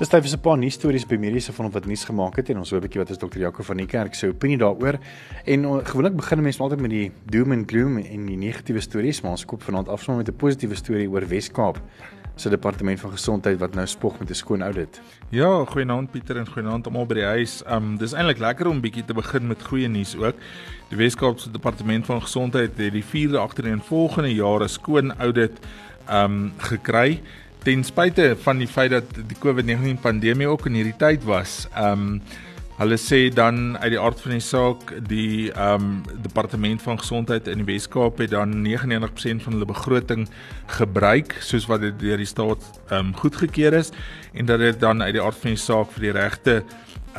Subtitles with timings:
[0.00, 2.56] Dis tyd vir 'n paar nuus stories by mediese van wat nuus gemaak het en
[2.56, 4.98] ons hoor 'n bietjie wat is dokter Jaco van die kerk se opinie daaroor.
[5.44, 9.20] En uh, gewoonlik begin mense altyd met die doom and gloom en die negatiewe stories,
[9.20, 11.82] maar ons koop vanaand afsonder met 'n positiewe storie oor Wes-Kaap
[12.36, 15.00] se departement van gesondheid wat nou spog met 'n skoon audit.
[15.28, 17.62] Ja, goeienaand Pieter en goeienaand almal by die huis.
[17.68, 20.34] Um dis eintlik lekker om bietjie te begin met goeie nuus ook.
[20.88, 25.58] Die Wes-Kaap se departement van gesondheid het die 4de agtereenvolgende jare skoon audit
[26.08, 27.20] um gekry
[27.64, 31.66] ten spyte van die feit dat die COVID-19 pandemie ook in hierdie tyd was.
[31.76, 32.20] Um
[32.80, 37.60] hulle sê dan uit die aard van die saak die um departement van gesondheid in
[37.60, 40.24] die Wes-Kaap het dan 99% van hulle begroting
[40.78, 42.64] gebruik soos wat dit deur die staat
[42.96, 43.92] um goedgekeur is
[44.32, 46.56] en dat dit dan uit die aard van die saak vir die regte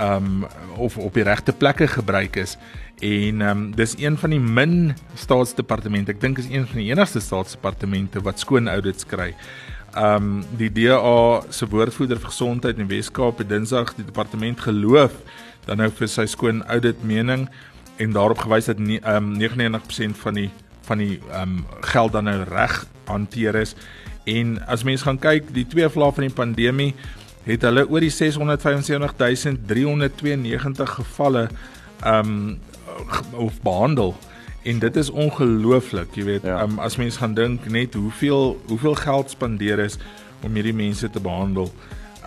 [0.02, 0.48] um
[0.82, 2.58] of op die regte plekke gebruik is
[3.06, 7.22] en um dis een van die min staatsdepartemente ek dink is een van die enigste
[7.22, 9.36] staatsdepartemente wat skoon audits kry
[9.92, 15.12] Ehm um, die DA se woordvoerder vir gesondheid in Wes-Kaap het Dinsdag die departement geloof
[15.66, 17.50] dan nou vir sy skoon audit mening
[18.00, 20.48] en daarop gewys dat ehm um, 99% van die
[20.88, 23.76] van die ehm um, geld dan nou reg hanteer is.
[24.24, 26.96] En as mens gaan kyk die twee vlae van die pandemie
[27.44, 31.50] het hulle oor die 675392 gevalle
[32.00, 32.60] ehm um,
[33.36, 34.16] of behandel
[34.64, 36.62] En dit is ongelooflik, jy weet, ja.
[36.62, 39.98] um, as mens gaan dink net hoeveel hoeveel geld spandeer is
[40.46, 41.72] om hierdie mense te behandel.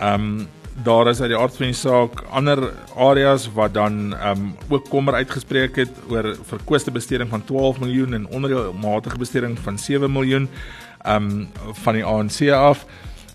[0.03, 0.47] Um
[0.83, 2.59] daar is uit die aard van die saak ander
[2.99, 8.27] areas wat dan um ook kommer uitgespreek het oor verkooste besteding van 12 miljoen en
[8.27, 10.49] ondermatige besteding van 7 miljoen
[11.07, 11.47] um
[11.83, 12.85] van die ANC af.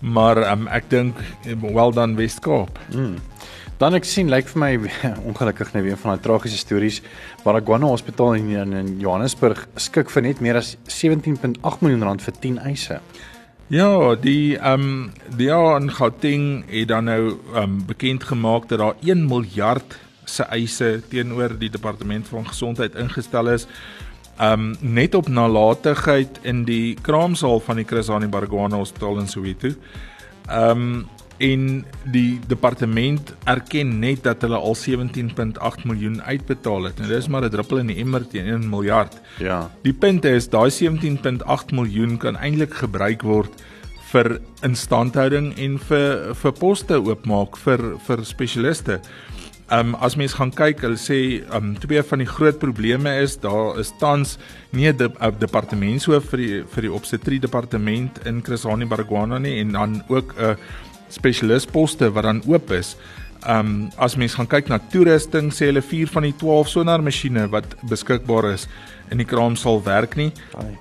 [0.01, 1.17] Maar um ek dink
[1.61, 2.79] wel dan Wes-Kaap.
[2.93, 3.17] Mm.
[3.81, 4.67] Dan ek sien lyk vir my
[5.31, 6.99] ongelukkig nou weer van daai tragiese stories
[7.41, 12.35] waar Aguana Hospitaal in, in Johannesburg skik vir net meer as 17.8 miljoen rand vir
[12.43, 12.99] 10 eise.
[13.73, 14.99] Ja, die ehm um,
[15.33, 19.97] die aan Gauteng het dan nou ehm um, bekend gemaak dat daar 1 miljard
[20.29, 23.65] se eise teenoor die departement van gesondheid ingestel is.
[24.37, 29.27] Ehm um, net op nalatigheid in die kraamsaal van die Chris Hani Baragwana Hospitaal in
[29.27, 29.73] Soweto.
[30.45, 31.09] Ehm um,
[31.41, 37.01] en die departement erken net dat hulle al 17.8 miljoen uitbetaal het.
[37.01, 39.17] En dis maar 'n druppel in die emmer teen 1 miljard.
[39.39, 39.69] Ja.
[39.83, 43.51] Die punt is daai 17.8 miljoen kan eintlik gebruik word
[44.11, 48.99] vir instandhouding en vir vir poste oopmaak vir vir spesialiste.
[49.71, 53.79] Um as mens gaan kyk, hulle sê um twee van die groot probleme is daar
[53.79, 54.37] is tans
[54.71, 55.09] nie 'n de,
[55.39, 60.43] departementshoof vir die vir die obstetrie departement in Chrisani Baragwana nie en dan ook 'n
[60.43, 60.55] uh,
[61.11, 62.95] spesialisposte wat dan oop is.
[63.49, 67.47] Um as mens gaan kyk na toerusting, sê hulle 4 van die 12 sonar masjiene
[67.49, 68.67] wat beskikbaar is
[69.11, 70.31] in die kraamsaal werk nie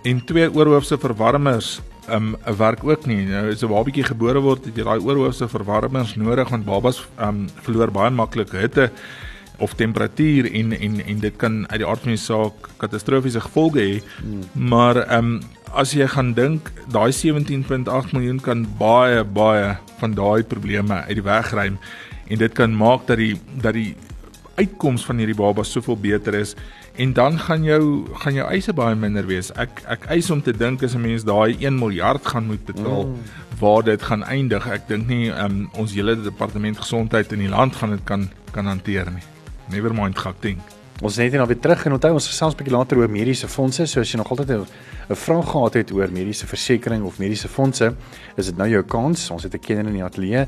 [0.07, 1.81] en twee oorhoofse verwarmers
[2.11, 3.25] um werk ook nie.
[3.25, 7.49] Nou as 'n babatjie gebore word, het jy daai oorhoofse verwarmers nodig want babas um
[7.63, 8.91] verloor baie maklik hitte
[9.61, 13.81] of temperatuur en en en dit kan uit die aard van die saak katastrofiese gevolge
[13.81, 14.03] hê.
[14.21, 14.69] Hmm.
[14.69, 15.41] Maar ehm um,
[15.75, 21.27] as jy gaan dink, daai 17.8 miljoen kan baie baie van daai probleme uit die
[21.27, 21.79] weg ruim
[22.31, 23.95] en dit kan maak dat die dat die
[24.61, 26.55] uitkoms van hierdie baba soveel beter is
[27.01, 27.83] en dan gaan jou
[28.23, 29.53] gaan jou eise baie minder wees.
[29.57, 33.07] Ek ek eis om te dink as 'n mens daai 1 miljard gaan moet betaal
[33.07, 33.17] mm.
[33.61, 34.67] waar dit gaan eindig.
[34.67, 38.67] Ek dink nie um, ons hele departement gesondheid in die land gaan dit kan kan
[38.67, 39.25] hanteer nie.
[39.71, 40.59] Never mind Gauteng.
[41.01, 43.87] Ons net nou weer terug en onthou ons gesels 'n bietjie later oor mediese fondse.
[43.87, 44.67] So as jy nog altyd
[45.11, 47.95] 'n vraag gehad het oor mediese versekerings of mediese fondse,
[48.37, 49.31] is dit nou jou kans.
[49.31, 50.47] Ons het 'n kenner in die ateljee.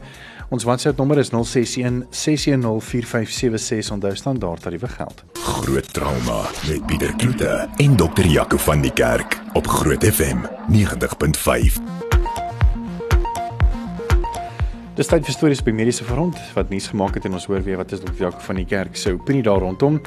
[0.49, 3.91] Ons WhatsApp nommer is 061 610 4576.
[3.91, 5.25] Onthou standaard tariewe geld.
[5.33, 11.81] Groot trauma met Pieter Kloete en dokter Jaco van die Kerk op Groot FM 90.5.
[14.95, 17.77] Dis tyd vir stories by mediese front wat nuus gemaak het en ons hoor weer
[17.77, 20.01] wat is dokter Jaco van die kerk se opinie daar rondom.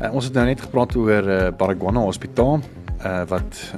[0.00, 2.60] Uh, ons het nou net gepraat oor uh, Baragwana Hospitaal
[3.04, 3.74] uh, wat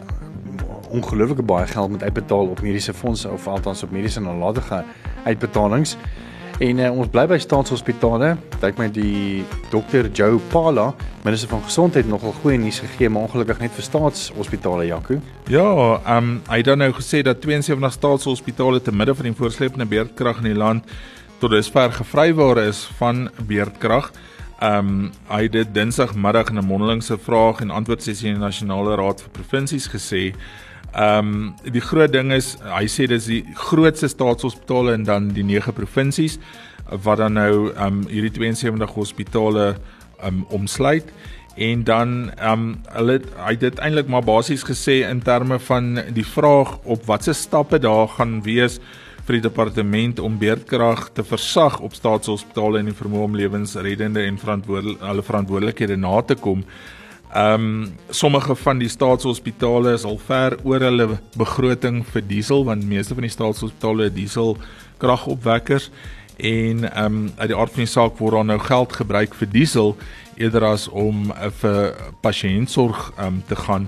[0.90, 4.84] ongelooflike baie geld moet uitbetaal op mediese fondse of althans op mediese nalatige
[5.24, 5.96] uitbetalings.
[6.60, 8.34] En uh, ons bly by staatshospitale.
[8.60, 10.90] Dink my die dokter Joe Pala,
[11.24, 15.16] minister van gesondheid nogal goeie nuus gegee, maar ongelukkig net vir staatshospitale Jaco.
[15.48, 15.64] Ja,
[16.04, 19.88] ehm um, hy het dan nou gesê dat 72 staatshospitale te midde van die voorslepende
[19.88, 20.92] beerdkrag in die land
[21.40, 24.10] tot dusver gevrywaar is van beerdkrag.
[24.60, 28.44] Ehm um, hy het dit Dinsdagmiddag in 'n mondelingse vraag en antwoord sessie in die
[28.44, 30.34] Nasionale Raad vir Provinsies gesê.
[30.92, 35.44] Ehm um, die groot ding is hy sê dis die grootste staatshospitale en dan die
[35.44, 36.38] 9 provinsies
[37.04, 39.76] wat dan nou ehm um, hierdie 72 hospitale
[40.20, 41.08] ehm um, omsluit
[41.56, 46.26] en dan ehm um, hulle hy het eintlik maar basies gesê in terme van die
[46.26, 48.80] vraag op watse stappe daar gaan wees
[49.30, 54.40] vir die departement om beerdkrag te versag op staatshospitale en die vermoë om lewensreddende en
[54.40, 56.64] verantwoordelike hulle verantwoordelikhede na te kom.
[57.30, 61.06] Ehm um, sommige van die staatshospitale is al ver oor hulle
[61.38, 64.56] begroting vir diesel want meeste van die staatshospitale het diesel
[64.98, 65.92] kragopwekkers
[66.36, 69.52] en ehm um, uit die aard van die saak word daar nou geld gebruik vir
[69.54, 69.94] diesel
[70.42, 71.94] eerder as om uh, vir
[72.26, 73.86] pasiëntsorg um, te gaan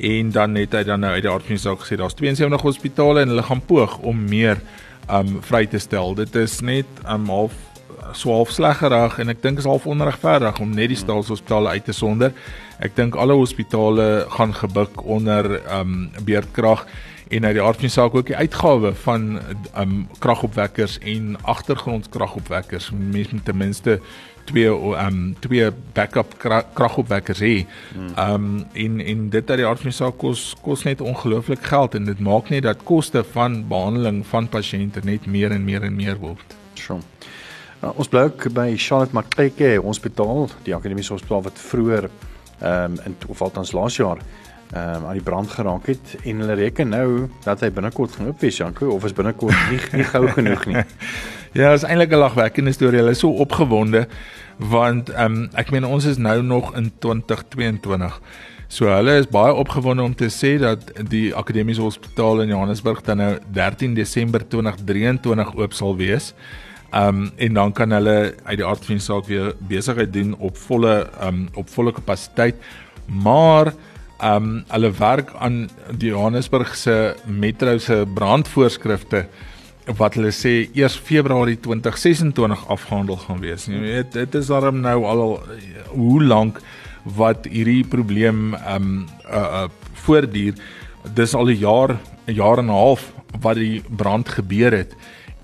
[0.00, 2.62] en dan het hy dan nou uit die aard van die saak gesê daar's 72
[2.64, 4.60] hospitale en hulle gaan poog om meer
[5.10, 6.14] um vry te stel.
[6.14, 7.56] Dit is net um half
[8.16, 12.34] swaalf sleggerig en ek dink is half onregverdig om net die staatshospitale uit te sonder.
[12.80, 16.86] Ek dink alle hospitale gaan gebuk onder um beerdkrag
[17.30, 19.28] en uit die aard van die saak ook die uitgawe van
[19.78, 22.90] um kragopwekkers en agtergrondkragopwekkers.
[22.90, 24.00] Mense moet ten minste
[24.50, 24.70] twee
[25.04, 26.36] um twee backup
[26.74, 27.54] kragopwekkers hê.
[28.18, 31.94] Um in in dit uit die aard van die saak kos kos net ongelooflik geld
[31.98, 35.96] en dit maak net dat koste van behandeling van pasiënte net meer en meer en
[35.96, 36.56] meer word.
[36.74, 37.00] Sjoe.
[37.80, 42.10] Nou, ons bly ook by Charlotte Macleke Hospitaal, die akademiese hospitaal wat vroeër
[42.60, 46.42] ehm um, in of althans laas jaar ehm um, aan die brand geraak het en
[46.44, 50.04] hulle reken nou dat hy binnekort gaan oop wees, Janko, of is binnekort nie nie
[50.04, 50.84] gou genoeg nie.
[51.52, 52.98] Ja, is eintlik 'n lagwekkende storie.
[52.98, 54.06] Hulle is so opgewonde
[54.56, 58.20] want ehm um, ek meen ons is nou nog in 2022.
[58.68, 63.16] So hulle is baie opgewonde om te sê dat die Akademiese Hospitaal in Johannesburg dan
[63.16, 66.34] nou 13 Desember 2023 oop sal wees.
[66.92, 70.56] Ehm um, en dan kan hulle uit die aard van saak weer besigheid doen op
[70.56, 72.54] volle ehm um, op volle kapasiteit.
[73.06, 73.74] Maar
[74.20, 75.68] ehm um, hulle werk aan
[75.98, 79.26] die Johannesburg se metro se brandvoorskrifte
[79.96, 83.66] wat hulle sê eers Februarie 2026 afgehandel gaan wees.
[83.66, 85.22] Jy weet, dit is daarom nou al
[85.88, 86.60] hoe lank
[87.16, 89.68] wat hierdie probleem ehm um, uh, uh
[90.00, 90.54] voortduur.
[91.14, 94.94] Dis al 'n jaar, 'n jaar en 'n half wat die brand gebeur het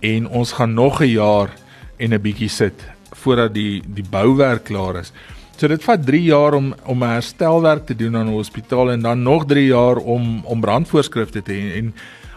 [0.00, 1.50] en ons gaan nog 'n jaar
[1.96, 5.12] en 'n bietjie sit voordat die die bouwerk klaar is.
[5.56, 9.00] So dit vat 3 jaar om om 'n herstelwerk te doen aan 'n hospitaal en
[9.00, 11.94] dan nog 3 jaar om om brandvoorskrifte te hê en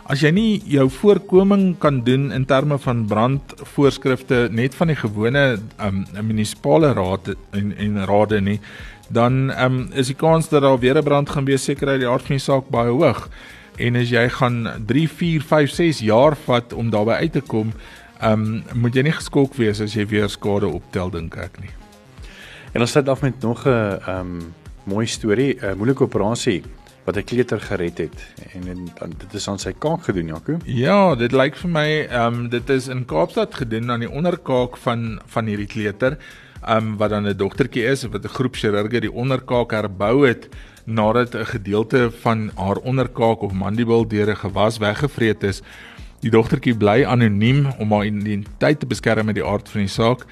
[0.10, 5.44] As jy nie jou voorkoming kan doen in terme van brandvoorskrifte net van die gewone
[5.86, 8.58] um, munisipale raad en en rade nie,
[9.14, 12.10] dan um, is die kans dat daar weer 'n brand gaan wees seker uit die
[12.10, 13.30] aard van die saak baie hoog.
[13.78, 17.74] En as jy gaan 3, 4, 5, 6 jaar vat om daarby uit te kom,
[18.24, 21.74] um, moet jy nie geskok wees as jy weer skade optel dink ek nie.
[22.74, 24.54] En ons sit af met nog 'n um,
[24.84, 26.64] mooi storie, 'n moeilike operasie
[27.10, 28.18] wat 'n kleuter gered het
[28.54, 30.58] en, dan dit is aan sy kaak gedoen Jaco.
[30.66, 34.78] Ja, dit lyk vir my ehm um, dit is in Kaapstad gedoen aan die onderkaak
[34.78, 36.18] van van hierdie kleuter.
[36.62, 40.50] Ehm um, wat dan 'n dogtertjie is wat 'n groep chirurge die onderkaak herbou het
[40.86, 45.62] nadat 'n gedeelte van haar onderkaak of mandible deur 'n gewas weggevreet is.
[46.20, 50.26] Die dogtertjie bly anoniem om haar identiteit te beskerm met die aard van die saak.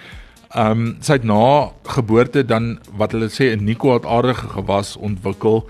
[0.49, 5.67] Ehm um, sy het na geboorte dan wat hulle sê 'n nikolaardige gewas ontwikkel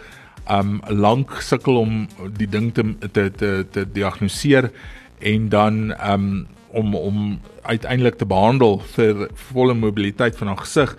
[0.50, 2.08] um lank sukkel om
[2.38, 4.72] die ding te te te, te diagnoseer
[5.20, 10.96] en dan um om om uiteindelik te behandel vir volle mobiliteit van haar gesig.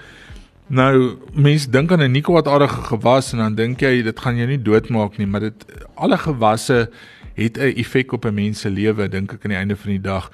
[0.68, 4.62] Nou mense dink aan 'n nikwaardige gewas en dan dink jy dit gaan jou nie
[4.62, 6.90] doodmaak nie, maar dit alle gewasse
[7.34, 10.00] het 'n effek op 'n mens se lewe dink ek aan die einde van die
[10.00, 10.30] dag.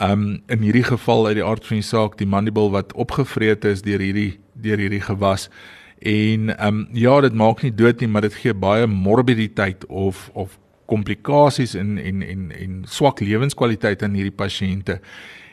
[0.00, 3.82] Um in hierdie geval uit die aard van die saak, die mandible wat opgevreet is
[3.82, 5.50] deur hierdie deur hierdie gewas
[5.98, 10.30] En ehm um, ja, dit maak nie dood nie, maar dit gee baie morbiditeit of
[10.34, 15.00] of komplikasies en en en en swak lewenskwaliteit aan hierdie pasiënte.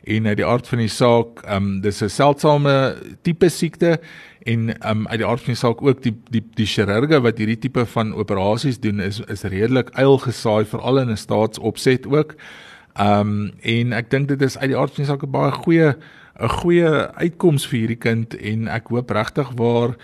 [0.03, 3.99] En uit die aard van die saak, ehm um, dis 'n seldsame tipe siekte
[4.43, 7.37] en ehm um, uit die aard van die saak ook die die die chirurge wat
[7.37, 12.35] hierdie tipe van operasies doen is is redelik eil gesaai veral in 'n staatsopset ook.
[12.93, 15.51] Ehm um, en ek dink dit is uit die aard van die saak 'n baie
[15.51, 15.95] goeie
[16.39, 19.95] 'n goeie uitkoms vir hierdie kind en ek hoop regtig waar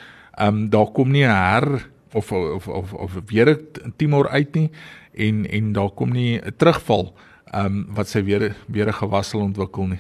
[0.48, 4.70] um, daar kom nie 'n her of of of of weer 'n tumor uit nie
[5.14, 7.14] en en daar kom nie 'n terugval
[7.52, 10.00] ehm um, wat sy weer weer gewassel ontwikkel nie.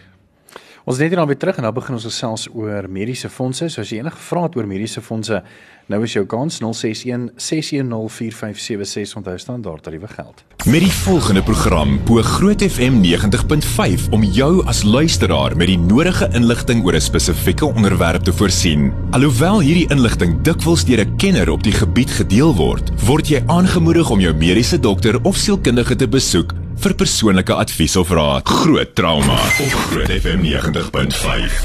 [0.90, 3.68] Ons net hier dan weer terug en dan begin ons gesels oor mediese fondse.
[3.70, 5.44] So as jy enige vrae het oor mediese fondse,
[5.86, 10.42] nou is jou kans 061 610 4576 onthou staan daar tariewe geld.
[10.66, 16.26] Met die volgende program bo Groot FM 90.5 om jou as luisteraar met die nodige
[16.34, 18.90] inligting oor 'n spesifieke onderwerp te voorsien.
[19.12, 24.10] Alhoewel hierdie inligting dikwels deur 'n kenner op die gebied gedeel word, word jy aangemoedig
[24.10, 28.48] om jou mediese dokter of sielkundige te besoek vir persoonlike advies of raad.
[28.48, 31.58] Groot trauma op Groot FM 90.5.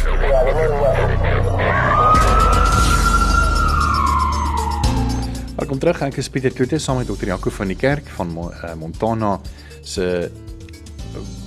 [5.55, 6.03] Welkom terug.
[6.03, 7.31] Ek is Pieter Kloete saam met Dr.
[7.31, 9.37] Jaco van die kerk van uh, Montana
[9.87, 10.27] se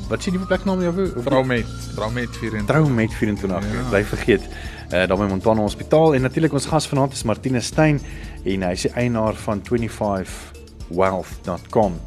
[0.08, 0.94] wat sien die pleknaam jou?
[1.26, 2.72] Traumet, Traumet 24.
[2.72, 3.68] Traumet 24.
[3.74, 3.84] Ja.
[3.90, 4.44] Bly vergeet.
[4.48, 8.00] Uh, daar by Montana Hospitaal en natuurlik ons gas vanaand is Martine Stein
[8.48, 12.00] en hy is die eienaar van 25wealth.com.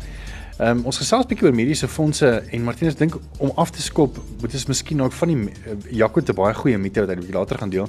[0.61, 3.81] Ehm um, ons gesels 'n bietjie oor mediese fondse en Martinus dink om af te
[3.81, 7.15] skop, moet ons miskien ook van die uh, Jaco te baie goeie mite wat hy
[7.17, 7.87] bietjie later gaan deel.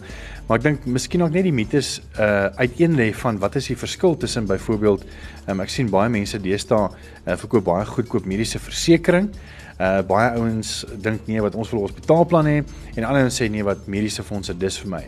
[0.47, 3.75] Maar ek dink miskien ook net die mites uh uiteen lê van wat is die
[3.75, 8.59] verskil tussen byvoorbeeld ehm um, ek sien baie mense deesdae uh, verkoop baie goedkoop mediese
[8.59, 9.35] versekerings.
[9.75, 12.61] Uh baie ouens dink nee wat ons vir hospitaalplan hê
[12.95, 15.03] en ander ouens sê nee wat mediese fondse dis vir my.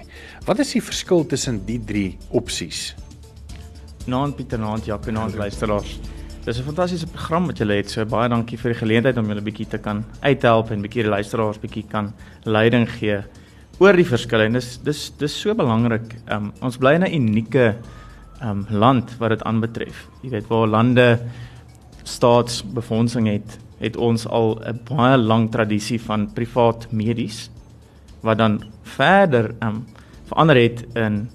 [0.46, 2.92] Wat is die verskil tussen die drie opsies?
[4.06, 6.13] Naand Pieter Naand Jaco Naand luisteraars.
[6.44, 7.90] Dis 'n fantastiese program wat julle het.
[7.90, 11.12] So baie dankie vir die geleentheid om julle bietjie te kan uithelp en bietjie die
[11.12, 13.22] luisteraars bietjie kan leiding gee
[13.80, 14.44] oor die verskille.
[14.44, 16.16] En dis dis dis so belangrik.
[16.30, 17.76] Um, ons bly in 'n unieke
[18.44, 20.08] um, land wat dit aanbetref.
[20.22, 21.20] Jy weet waar lande
[22.04, 27.50] staatsbefondsing het, het ons al 'n baie lang tradisie van privaat medies
[28.22, 29.86] wat dan verder um,
[30.28, 31.30] verander het in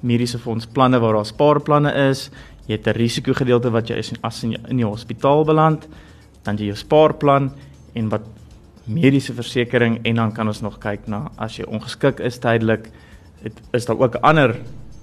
[0.00, 2.30] mediese fondsplanne waar daar spaarplanne is
[2.66, 5.88] Jy het 'n risikogedeelte wat jy is as in in die hospitaal beland,
[6.42, 7.50] dan jy jou spaarplan
[7.94, 8.22] en wat
[8.84, 12.90] mediese versekerings en dan kan ons nog kyk na as jy ongeskik is tydelik,
[13.42, 14.56] dit is daar ook 'n ander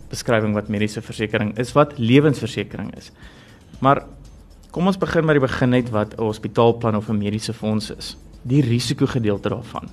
[0.10, 3.12] beskrywing wat mediese versekerings is wat lewensversekering is.
[3.80, 4.04] Maar
[4.72, 8.18] kom ons begin met die begin net wat 'n hospitaalplan of 'n mediese fonds is.
[8.42, 9.90] Die risikogedeelte daarvan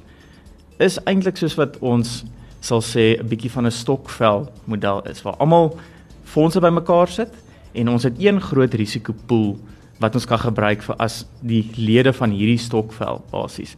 [0.78, 2.24] is eintlik soos wat ons
[2.60, 5.78] sal sê 'n bietjie van 'n stokvel model is waar almal
[6.24, 7.32] fondse bymekaar sit
[7.72, 9.54] en ons het een groot risikopool
[10.00, 13.76] wat ons kan gebruik vir as die lede van hierdie stokvel basies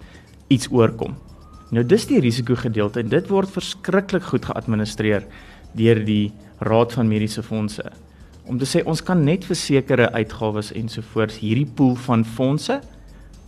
[0.53, 1.17] iets oorkom.
[1.73, 5.25] Nou dis die risikogedeelte en dit word verskriklik goed geadministreer
[5.77, 6.33] deur die
[6.63, 7.89] Raad van Mediese Fondse.
[8.47, 12.81] Om te sê ons kan net vir sekere uitgawes ensovoorts hierdie pool van fondse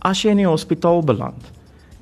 [0.05, 1.51] as jy in die hospitaal beland,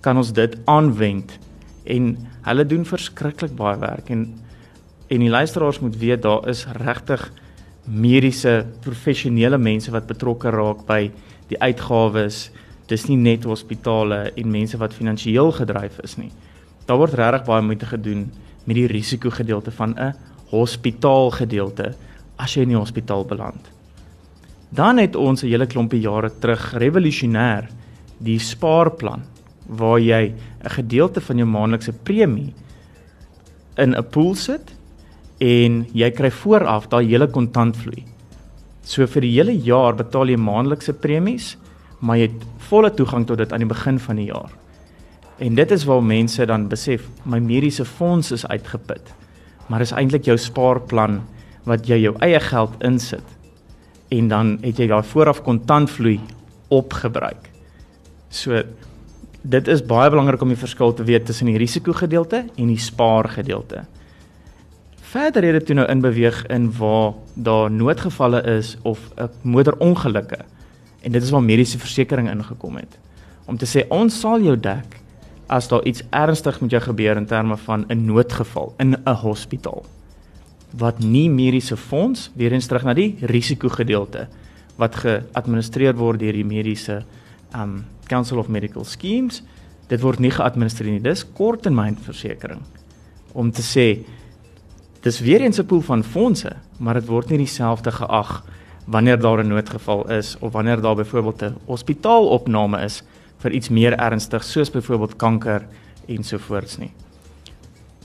[0.03, 1.38] kan ons dit aanwend
[1.83, 2.13] en
[2.47, 4.31] hulle doen verskriklik baie werk en
[5.13, 7.27] en die luisteraars moet weet daar is regtig
[7.86, 11.12] mediese professionele mense wat betrokke raak by
[11.50, 12.50] die uitgawes.
[12.88, 16.32] Dis nie net hospitale en mense wat finansiëel gedryf is nie.
[16.88, 18.28] Daar word regtig baie moeite gedoen
[18.66, 20.13] met die risikogedeelte van 'n
[20.52, 21.94] hospitaalgedeelte
[22.38, 23.72] as jy in die hospitaal beland.
[24.70, 27.70] Dan het ons 'n hele klompie jare terug revolusionêr
[28.18, 29.24] die spaarplan
[29.68, 32.54] waar jy 'n gedeelte van jou maandelikse premie
[33.78, 34.75] in 'n pool sit
[35.43, 38.05] en jy kry vooraf daai hele kontantvloei.
[38.83, 41.53] So vir die hele jaar betaal jy maandelikse premies,
[42.03, 44.51] maar jy het volle toegang tot dit aan die begin van die jaar.
[45.43, 49.13] En dit is waar mense dan besef my mediese fonds is uitgeput.
[49.67, 51.21] Maar dis eintlik jou spaarplan
[51.67, 53.25] wat jy jou eie geld insit.
[54.13, 56.19] En dan het jy daai vooraf kontantvloei
[56.71, 57.50] opgebruik.
[58.29, 58.62] So
[59.43, 63.83] dit is baie belangrik om die verskil te weet tussen die risikogedeelte en die spaargedeelte
[65.13, 70.39] verder het dit toe nou inbeweeg in waar daar noodgevalle is of 'n motorongelukke.
[71.01, 72.98] En dit is waar mediese versekerings ingekom het.
[73.46, 75.01] Om te sê ons sal jou dek
[75.48, 79.86] as daar iets ernstig met jou gebeur in terme van 'n noodgeval in 'n hospitaal.
[80.77, 84.27] Wat nie mediese fonds weer eens terug na die risikogedeelte
[84.75, 87.03] wat geadministreer word deur die mediese
[87.55, 89.43] um Council of Medical Schemes.
[89.88, 91.01] Dit word nie geadministreer nie.
[91.01, 92.62] Dis korttermynversekering.
[93.34, 94.05] Om te sê
[95.03, 98.43] Dis weer eens 'n pool van fondse, maar dit word nie dieselfde geag
[98.86, 103.03] wanneer daar 'n noodgeval is of wanneer daar byvoorbeeld 'n hospitaalopname is
[103.38, 105.65] vir iets meer ernstig soos byvoorbeeld kanker
[106.07, 106.91] ensovoorts nie.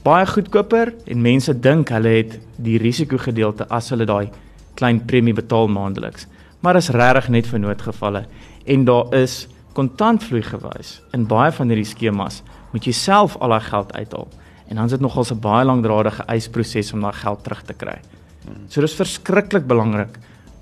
[0.02, 4.28] Baie goedkoper en mense dink hulle het die risikogedeelte as hulle daai
[4.74, 6.26] klein premie betaal maandeliks,
[6.60, 8.26] maar is regtig net vir noodgevalle
[8.64, 13.60] en daar is kontantvloei gewys in baie van hierdie skemas moet jy self al daai
[13.60, 14.28] geld uithaal
[14.68, 17.98] en dan is dit nogals 'n baie langdradige eisproses om daai geld terug te kry.
[18.68, 20.18] So dis verskriklik belangrik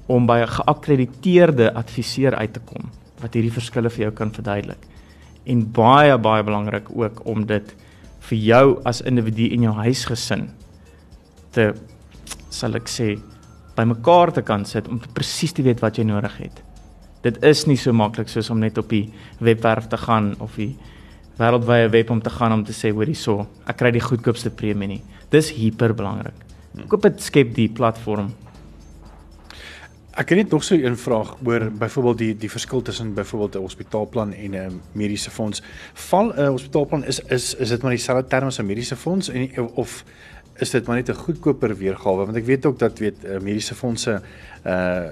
[0.06, 4.86] om by 'n geakkrediteerde adviseur uit te kom wat hierdie verskille vir jou kan verduidelik.
[5.46, 7.74] en baie baie belangrik ook om dit
[8.28, 10.48] vir jou as individu in jou huisgesin
[11.54, 11.70] te
[12.50, 13.14] sal ek sê
[13.76, 16.62] bymekaar te kan sit om presies te weet wat jy nodig het.
[17.22, 20.72] Dit is nie so maklik soos om net op die webwerf te gaan of die
[21.38, 24.88] wêreldwye web om te gaan om te sê hoor hierso, ek kry die goedkoopste premie
[24.88, 25.02] nie.
[25.30, 26.34] Dis hiper belangrik.
[26.88, 28.32] Koop dit skep die platform
[30.16, 33.58] Ek het net nog so 'n vraag oor byvoorbeeld die die verskil tussen byvoorbeeld 'n
[33.58, 35.62] hospitaalplan en 'n mediese fonds.
[35.92, 39.70] Val 'n hospitaalplan is is is dit maar dieselfde term as 'n mediese fonds en
[39.74, 40.04] of
[40.54, 44.22] is dit maar net 'n goedkoper weergawe want ek weet ook dat weet mediese fondse
[44.66, 45.06] uh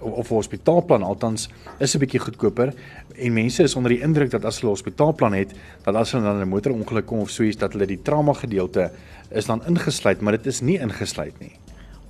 [0.00, 2.74] of 'n hospitaalplan althans is 'n bietjie goedkoper
[3.16, 5.54] en mense is onder die indruk dat as hulle 'n hospitaalplan het
[5.84, 8.90] dat as hulle dan 'n motorongeluk kom of so iets dat hulle die trauma gedeelte
[9.30, 11.52] is dan ingesluit maar dit is nie ingesluit nie.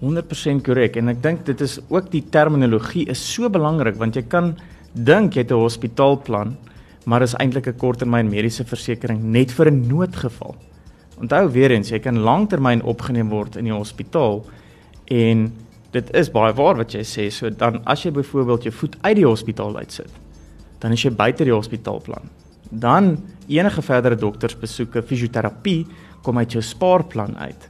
[0.00, 4.22] 100% korrek en ek dink dit is ook die terminologie is so belangrik want jy
[4.22, 4.56] kan
[4.92, 6.56] dink jy het 'n hospitaalplan
[7.04, 10.54] maar is eintlik 'n korttermyn mediese versekering net vir 'n noodgeval.
[11.20, 14.44] Onthou weer eens, jy kan lanktermyn opgeneem word in die hospitaal
[15.04, 15.52] en
[15.92, 17.28] dit is baie waar wat jy sê.
[17.30, 20.10] So dan as jy byvoorbeeld jou voet uit die hospitaal uitsit,
[20.80, 22.30] dan is jy buite die hospitaalplan.
[22.70, 23.16] Dan
[23.50, 25.86] enige verdere doktersbesoeke, fisioterapie
[26.22, 27.68] kom uit jou spaarplan uit.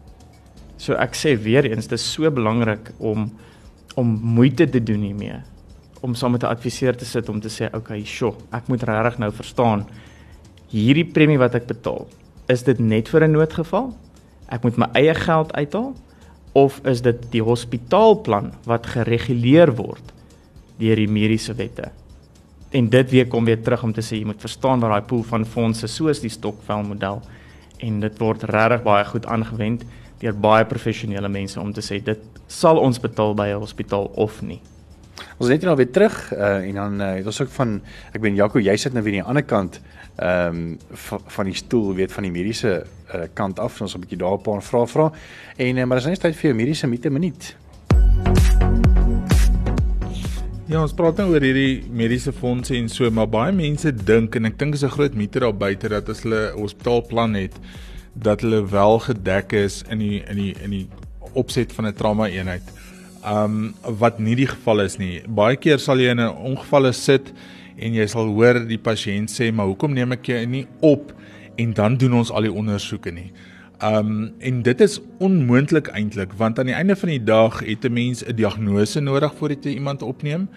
[0.80, 3.30] So ek sê weer eens dis so belangrik om
[3.98, 5.40] om moeite te doen hiermee
[6.00, 9.18] om saam met 'n adviseur te sit om te sê okay, sjoe, ek moet regtig
[9.18, 9.84] nou verstaan
[10.70, 12.06] hierdie premie wat ek betaal,
[12.48, 13.94] is dit net vir 'n noodgeval?
[14.48, 15.94] Ek moet my eie geld uithaal
[16.52, 20.14] of is dit die hospitaalplan wat gereguleer word
[20.80, 21.90] deur die mediese wette?
[22.70, 25.22] En dit weer kom weer terug om te sê jy moet verstaan wat daai pool
[25.26, 27.22] van fondse soos die stokvel model
[27.80, 29.86] en dit word regtig baie goed aangewend
[30.20, 34.42] deur baie professionele mense om te sê dit sal ons betaal by 'n hospitaal of
[34.42, 34.60] nie.
[35.38, 37.80] Ons net nou weer terug uh, en dan uh, het ons ook van
[38.12, 39.80] ek ben Jaco, jy sit nou weer aan die ander kant
[40.20, 40.78] ehm um,
[41.26, 42.84] van die stoel weet van die mediese
[43.14, 43.80] uh, kant af.
[43.80, 45.12] Ons 'n bietjie daar 'n paar vrae vra.
[45.56, 47.56] En uh, maar is net tyd vir jou mediese mite minuut.
[50.66, 54.44] Ja, ons praat nou oor hierdie mediese fondse en so, maar baie mense dink en
[54.44, 57.54] ek dink is 'n groot mite daar buite dat as hulle 'n hospitaalplan het,
[58.14, 60.88] dat hulle wel gedek is in die in die in die
[61.32, 62.62] opset van 'n trauma eenheid.
[63.24, 65.22] Um wat nie die geval is nie.
[65.26, 67.32] Baie keer sal jy in 'n ongeval sit
[67.80, 71.12] en jy sal hoor die pasiënt sê, "Maar hoekom neem ek jou nie op
[71.56, 73.32] en dan doen ons al die ondersoeke nie?"
[73.82, 77.92] Um en dit is onmoontlik eintlik want aan die einde van die dag het 'n
[77.92, 80.48] mens 'n diagnose nodig voordat jy iemand opneem.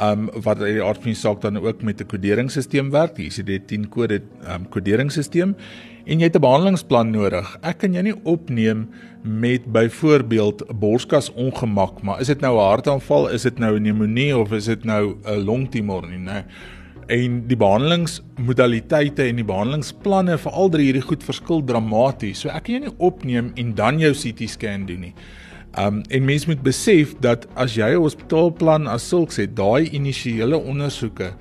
[0.00, 3.28] Um wat uit die aard van die saak dan ook met 'n koderingsstelsel werk, die
[3.28, 5.54] ICD-10 kode um koderingsstelsel
[6.06, 7.56] en jy het 'n behandelingsplan nodig.
[7.62, 8.88] Ek kan jou nie opneem
[9.22, 14.36] met byvoorbeeld borskas ongemak, maar is dit nou 'n hartaanval, is dit nou 'n pneumonie
[14.36, 16.44] of is dit nou 'n longtumor nie, né?
[17.06, 22.40] En die behandelingsmodaliteite en die behandelingsplanne vir al drie hierdie goed verskil dramaties.
[22.40, 25.14] So ek kan jou nie opneem en dan jou CT scan doen nie.
[25.78, 30.58] Um en mense moet besef dat as jy 'n hospitaalplan as sulks het, daai initiële
[30.58, 31.32] ondersoeke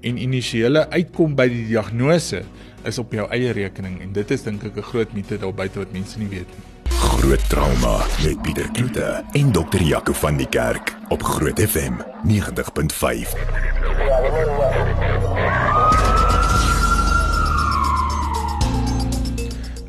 [0.00, 2.42] en initiële uitkom by die diagnose
[2.84, 5.78] is op jou eie rekening en dit is dink ek 'n groot mite daar buite
[5.78, 6.64] wat mense nie weet nie.
[6.98, 13.34] Groot trauma met Pieter Kloete en dokter Jaco van die Kerk op Groot FM 90.5.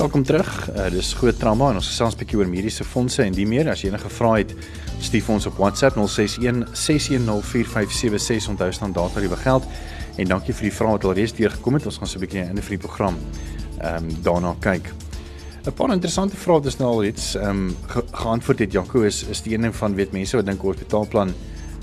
[0.03, 0.69] Welkom terug.
[0.75, 3.69] Uh, dis groot trauma en ons gesels 'n bietjie oor mediese fondse en die meer.
[3.71, 4.51] As jy enige vrae het,
[4.99, 9.63] stuur ons op WhatsApp 061 6104576 onthou staan daar die geld.
[10.17, 11.85] En dankie vir die vrae wat alreeds deurgekom het.
[11.85, 13.15] Ons gaan so 'n bietjie in die program
[13.79, 14.91] ehm um, daarna kyk.
[15.65, 18.71] 'n Paar interessante vrae wat ons nou al iets ehm um, ge geantwoord het.
[18.71, 21.33] Jaco is is die een van weet mense wat dink hospitaalplan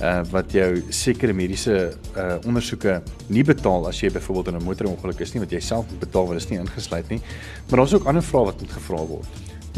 [0.01, 5.21] uh wat jou sekere mediese uh ondersoeke nie betaal as jy byvoorbeeld in 'n motorongeluk
[5.21, 7.21] is nie wat jy self moet betaal want dit is nie ingesluit nie.
[7.69, 9.29] Maar daar's ook ander vrae wat moet gevra word.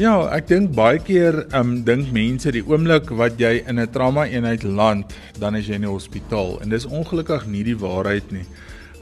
[0.01, 4.25] Ja, ek dink baie keer um dink mense die oomblik wat jy in 'n trauma
[4.27, 8.47] eenheid land, dan is jy in die hospitaal en dis ongelukkig nie die waarheid nie.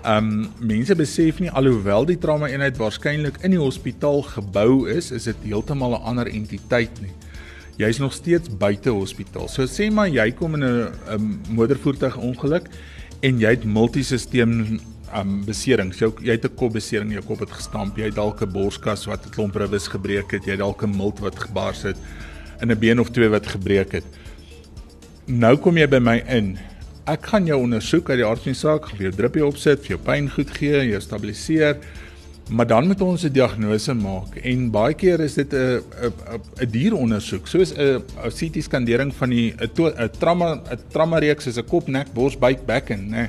[0.05, 5.25] Um mense besef nie alhoewel die trauma eenheid waarskynlik in die hospitaal gebou is, is
[5.25, 7.13] dit heeltemal 'n ander entiteit nie.
[7.81, 9.49] Jy's nog steeds buite hospitaal.
[9.49, 12.69] So sê maar jy kom in 'n motorvoertuig ongeluk
[13.23, 14.81] en jy het multisisteem
[15.15, 15.99] um beserings.
[15.99, 19.27] Jou jy het 'n kopbesering, jou kop het gestamp, jy het dalk 'n borskas wat
[19.27, 21.97] 'n klomp ribbes gebreek het, jy het dalk 'n milt wat gebars het
[22.61, 24.05] en 'n been of twee wat gebreek het.
[25.27, 26.59] Nou kom jy by my in.
[27.07, 29.97] Ek gaan jou ondersoek uit die aard van die saak, gaan weer druppie opsit, vir
[29.97, 31.77] jou pyn goed gee, jou stabiliseer.
[32.49, 36.13] Maar dan moet ons 'n diagnose maak en baie keer is dit 'n 'n
[36.63, 41.57] 'n dierondersoek, soos 'n 'n CT skandering van die 'n trauma 'n trauma reeks is
[41.57, 43.11] 'n kop, nek, bors, buik, bekken, né?
[43.11, 43.29] Nee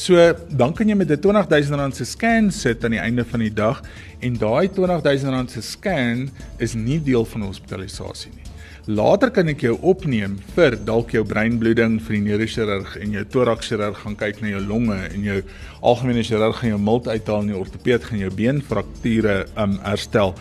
[0.00, 0.16] So
[0.48, 3.82] dan kan jy met 'n R20000 se scan sit aan die einde van die dag
[4.18, 8.49] en daai R20000 se scan is nie deel van hospitalisasie nie.
[8.90, 14.00] Later kan ek jou opneem vir dalk jou breinbloeding vir die neurochirurg en jou thoraxchirurg
[14.02, 15.36] gaan kyk na jou longe en jou
[15.86, 20.34] algemene chirurg gaan jou milt uithaal en die ortopeed gaan jou beenfrakture um herstel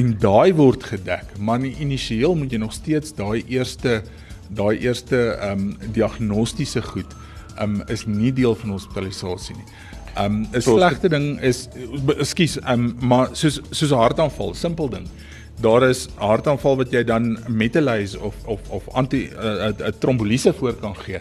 [0.00, 1.34] en daai word gedek.
[1.36, 4.00] Maar initieel moet jy nog steeds daai eerste
[4.54, 7.12] daai eerste um, diagnostiese goed
[7.60, 9.68] um, is nie deel van hospitalisasie nie.
[10.14, 11.66] Um, 'n slegte ding is
[12.16, 15.08] ekskuus, um, maar soos soos 'n hartaanval, simpel ding.
[15.60, 19.92] Daar is hartaanval wat jy dan metalase of of of anti 'n uh, uh, uh,
[19.98, 21.18] trombolise voor kan gee.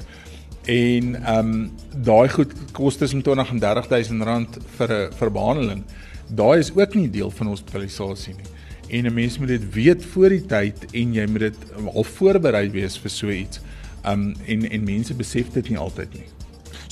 [0.65, 5.83] En ehm um, daai goed kos tussen 20 en 30000 rand vir 'n vir behandeling.
[6.27, 8.53] Daai is ook nie deel van hospitalisasie nie
[8.93, 11.55] en 'n mens moet dit weet voor die tyd en jy moet dit
[11.93, 13.59] al voorberei wees vir so iets.
[14.05, 16.27] Um en en mense besef dit nie altyd nie.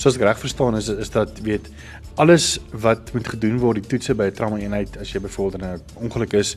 [0.02, 1.68] Soos ek reg verstaan is is dat weet
[2.18, 5.68] alles wat moet gedoen word die toetse by 'n trauma eenheid as jy byvoorbeeld in
[5.68, 6.56] 'n ongeluk is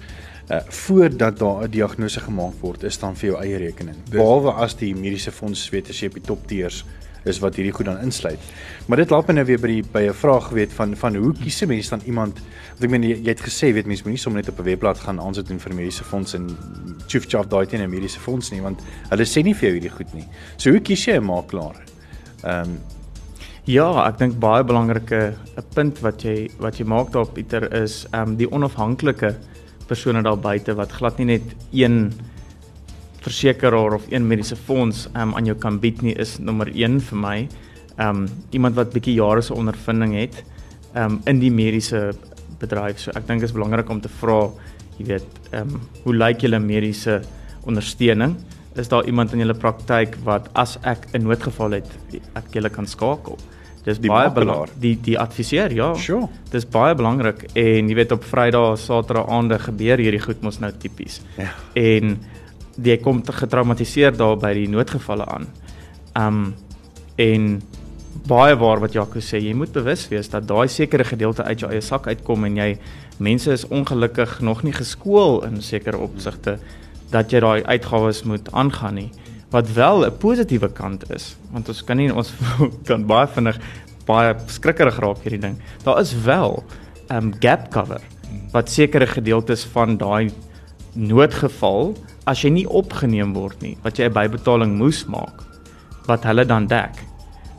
[0.49, 3.95] uh voordat daar 'n diagnose gemaak word is dan vir jou eie rekening.
[4.09, 6.85] Behalwe as die mediese fonds weet as jy op die top tiers
[7.25, 8.39] is wat hierdie goed dan insluit.
[8.87, 11.33] Maar dit laat my nou weer by die by 'n vraag weet van van hoe
[11.33, 12.39] kies 'n mens dan iemand
[12.73, 14.97] want ek meen jy, jy het gesê weet mense moenie sommer net op 'n webblad
[14.97, 16.57] gaan aansit doen vir mediese fonds en
[17.07, 19.97] chief chop daai teen 'n mediese fonds nie want hulle sê nie vir jou hierdie
[19.97, 20.27] goed nie.
[20.57, 21.75] So hoe kies jy 'n makelaar?
[22.43, 22.94] Ehm um,
[23.65, 28.05] Ja, ek dink baie belangrike 'n punt wat jy wat jy maak daar Pieter is
[28.13, 29.31] ehm um, die onafhanklike
[29.89, 31.41] persone daar buite wat glad nie net
[31.73, 32.13] een
[33.25, 37.17] versekeraar of een mediese fonds um, aan jou kan bied nie is nommer 1 vir
[37.17, 37.47] my.
[37.97, 40.43] Um iemand wat bietjie jare se ondervinding het
[40.93, 42.13] um in die mediese
[42.59, 42.99] bedryf.
[42.99, 44.51] So ek dink dit is belangrik om te vra,
[44.99, 47.23] jy weet, um hoe lyk julle mediese
[47.65, 48.37] ondersteuning?
[48.77, 51.89] Is daar iemand in julle praktyk wat as ek 'n noodgeval het,
[52.35, 53.39] ek julle kan skakel?
[53.85, 54.73] Dis die baie belangrik.
[54.81, 55.91] Die die adviseer, ja.
[56.01, 56.29] Sure.
[56.51, 60.71] Dis baie belangrik en jy weet op Vrydag, Saterdag aande gebeur hierdie goed mos nou
[60.81, 61.19] tipies.
[61.37, 61.51] Ja.
[61.77, 62.17] En
[62.81, 65.49] jy kom te getraumatiseer daar by die noodgevalle aan.
[66.17, 66.45] Um
[67.21, 67.61] en
[68.27, 71.69] baie waar wat Jaco sê, jy moet bewus wees dat daai sekere gedeelte uit jou
[71.71, 72.69] eie sak uitkom en jy
[73.23, 76.57] mense is ongelukkig nog nie geskool in sekere opsigte
[77.13, 79.09] dat jy daai uitgawes moet aangaan nie
[79.51, 82.33] wat wel 'n positiewe kant is want ons kan nie ons
[82.89, 83.59] kan baie vinnig
[84.05, 86.63] baie skrikkerig raak hierdie ding daar is wel
[87.09, 88.01] 'n um, gap cover
[88.51, 90.31] wat sekere gedeeltes van daai
[90.95, 91.93] noodgeval
[92.29, 95.43] as jy nie opgeneem word nie, wat jy 'n bybetaling moes maak,
[96.07, 96.95] wat hulle dan dek.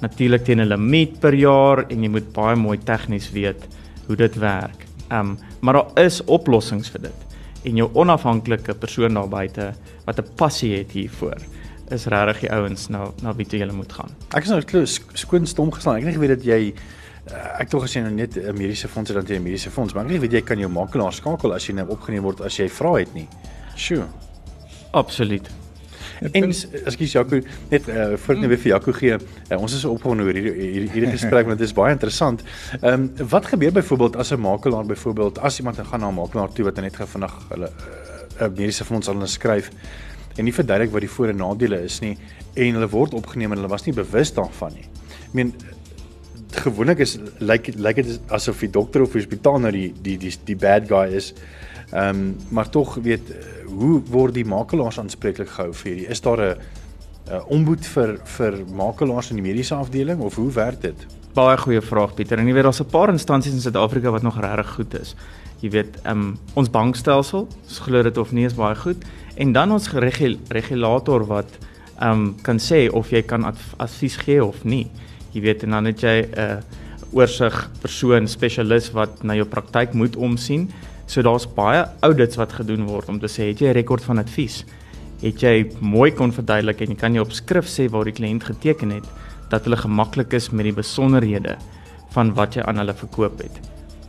[0.02, 3.68] Natuurlik teen 'n limiet per jaar en jy moet baie mooi tegnies weet
[4.06, 4.86] hoe dit werk.
[5.10, 7.18] Ehm, um, maar daar is oplossings vir dit.
[7.64, 11.38] En jou onafhanklike persoon daar buite wat 'n passie het hiervoor
[11.90, 14.14] is regtig die ouens na na wie jy moet gaan.
[14.34, 15.96] Ek is nou skoon stom geslaan.
[15.96, 18.88] Ek het nie geweet dat jy uh, ek tog as jy nou net 'n mediese
[18.88, 21.54] fonds het dan jy 'n mediese fonds, maar ek weet jy kan jou makelaar skakel
[21.54, 23.28] as jy nou opgeneem word as jy vra het nie.
[23.76, 24.06] Sjoe.
[24.92, 25.48] Absoluut.
[26.32, 26.48] En
[26.84, 29.18] ekskuus Jaco, net uh, voor ek net weer vir Jaco gee.
[29.50, 32.42] Uh, ons is opgewonde oor hierdie hierdie hierdie gesprek want dit is baie interessant.
[32.80, 36.52] Ehm um, wat gebeur byvoorbeeld as 'n makelaar byvoorbeeld as iemand gaan na 'n makelaar
[36.52, 39.70] toe wat net vinnig hulle 'n uh, mediese fonds aan hulle skryf
[40.36, 42.16] en nie verduidelik wat die voor en nadele is nie
[42.54, 44.86] en hulle word opgeneem en hulle was nie bewus daarvan nie.
[45.26, 45.52] Ek meen
[46.56, 49.90] gewoonlik is lyk like, lyk like dit asof die dokter of die hospitaal nou die
[50.02, 51.32] die die die bad guy is.
[51.92, 53.32] Ehm um, maar tog weet
[53.66, 56.08] hoe word die makelaars aanspreeklik gehou vir hierdie?
[56.10, 61.06] Is daar 'n omboed vir vir makelaars in die mediese afdeling of hoe werk dit?
[61.34, 62.38] Baie goeie vraag Pieter.
[62.38, 65.14] En jy weet daar's 'n paar instansies in Suid-Afrika wat nog regtig goed is.
[65.60, 69.04] Jy weet, ehm um, ons bankstelsel, ons glo dit of nie is baie goed
[69.36, 71.58] en dan ons regul regulator wat
[72.00, 73.44] ehm um, kan sê of jy kan
[73.78, 74.86] advies gee of nie.
[75.32, 76.58] Jy weet en dan het jy 'n uh,
[77.12, 80.68] oorsig persoon spesialis wat na jou praktyk moet omsien
[81.06, 84.18] So daar's baie audits wat gedoen word om te sê het jy 'n rekord van
[84.18, 84.64] advies?
[85.22, 88.44] Het jy mooi kon verduidelik en jy kan jy op skrif sê waar die kliënt
[88.44, 89.06] geteken het
[89.48, 91.56] dat hulle gemaklik is met die besonderhede
[92.10, 93.60] van wat jy aan hulle verkoop het.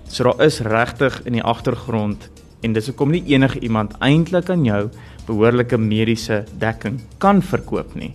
[0.09, 2.29] So daar is regtig in die agtergrond
[2.61, 4.89] en dis hoekom nie enige iemand eintlik aan jou
[5.27, 8.13] behoorlike mediese dekking kan verkoop nie.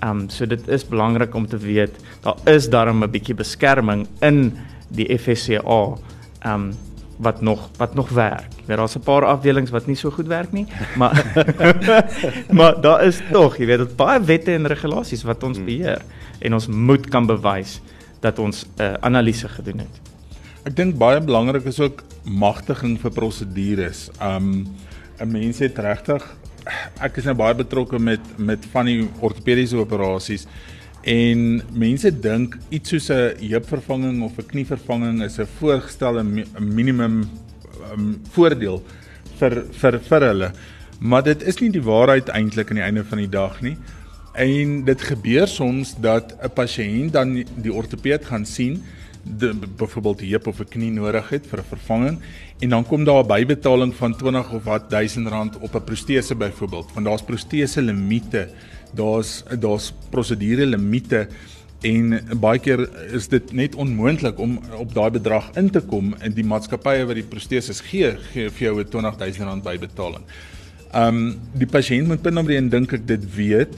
[0.00, 4.06] Ehm um, so dit is belangrik om te weet daar is darm 'n bietjie beskerming
[4.20, 4.52] in
[4.88, 5.82] die FSCA.
[6.40, 6.72] Ehm um,
[7.20, 8.48] wat nog wat nog werk.
[8.66, 10.66] Daar daar's 'n paar afdelings wat nie so goed werk nie,
[10.96, 11.44] maar
[12.58, 15.66] maar daar is tog, jy weet, dit baie wette en regulasies wat ons hmm.
[15.66, 16.02] beheer
[16.38, 17.80] en ons moet kan bewys
[18.20, 20.00] dat ons 'n uh, analise gedoen het.
[20.64, 24.10] Ek dink baie belangrik is ook magtiging vir prosedures.
[24.20, 24.66] Um
[25.20, 26.36] 'n mens het regtig
[27.00, 30.46] ek is nou baie betrokke met met van die ortopediese operasies
[31.00, 37.30] En mense dink iets soos 'n heupvervanging of 'n knievervanging is 'n voorgestelde mi minimum
[37.92, 38.82] um, voordeel
[39.38, 40.52] vir vir vir hulle.
[41.00, 43.76] Maar dit is nie die waarheid eintlik aan die einde van die dag nie.
[44.34, 48.82] En dit gebeur soms dat 'n pasiënt dan die ortopeed gaan sien
[49.22, 52.18] de byvoorbeeld 'n heup of 'n knie nodig het vir 'n vervanging
[52.58, 56.34] en dan kom daar 'n bybetaling van 20 of wat duisend rand op 'n protese
[56.34, 58.48] byvoorbeeld want daar's protese limite
[58.94, 61.28] daar's daar's prosedure limite
[61.86, 62.82] en baie keer
[63.14, 67.16] is dit net onmoontlik om op daai bedrag in te kom in die maatskappye wat
[67.16, 70.24] die proteses gee gee vir jou 'n 20000 rand bybetaling.
[70.94, 73.74] Um die pasiënt moet binne omre en dink ek dit weet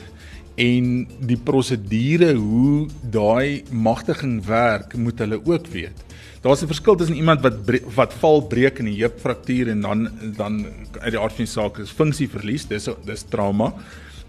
[0.60, 6.04] en die prosedure hoe daai magtiging werk moet hulle ook weet.
[6.42, 7.54] Daar's 'n verskil tussen iemand wat
[7.94, 10.66] wat val breek in 'n heupfraktuur en dan dan
[11.00, 13.74] uit die aard van die saak is funksie verlies, dis dis trauma.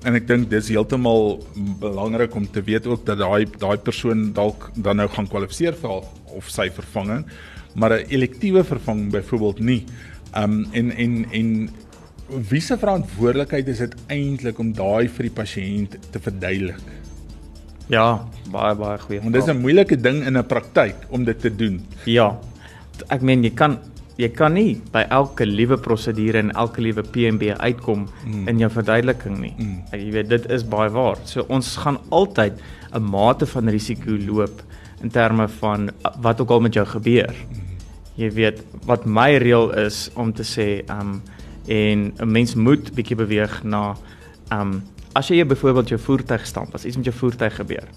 [0.04, 1.44] En ek dink dis heeltemal
[1.80, 6.04] belangrik om te weet ook dat daai daai persoon dalk dan nou gaan kwalifiseer vir
[6.36, 7.26] of sy vervanging,
[7.76, 9.84] maar 'n elektiewe vervanging byvoorbeeld nie.
[10.36, 11.70] Um en en en
[12.50, 16.84] wie se verantwoordelikheid is dit eintlik om daai vir die pasiënt te verduidelik?
[17.92, 19.22] Ja, baie baie goeie.
[19.22, 21.82] Want dis 'n moeilike ding in 'n praktyk om dit te doen.
[22.06, 22.40] Ja.
[23.10, 23.80] Ek meen jy kan
[24.18, 28.48] jy kan nie by elke liewe prosedure en elke liewe PMB uitkom mm.
[28.48, 29.54] in jou verduideliking nie.
[29.58, 29.82] Mm.
[29.92, 31.18] Jy weet dit is baie waar.
[31.26, 32.54] So ons gaan altyd
[32.94, 34.62] 'n mate van risiko loop
[35.02, 35.90] in terme van
[36.22, 37.34] wat ook al met jou gebeur.
[37.50, 37.60] Mm.
[38.16, 41.22] Jy weet wat my reël is om te sê, ehm um,
[41.68, 43.96] en 'n mens moet bietjie beweeg na
[44.50, 47.88] ehm um, as jy byvoorbeeld jou voertuig stamp, as iets met jou voertuig gebeur,